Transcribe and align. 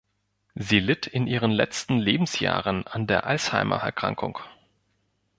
Sie 0.55 0.79
litt 0.79 1.05
in 1.05 1.27
ihren 1.27 1.51
letzten 1.51 1.99
Lebensjahren 1.99 2.87
an 2.87 3.05
der 3.05 3.27
Alzheimer-Erkrankung. 3.27 4.39